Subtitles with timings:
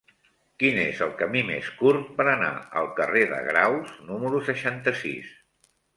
[0.61, 2.49] Quin és el camí més curt per anar
[2.81, 5.29] al carrer de Graus número seixanta-sis?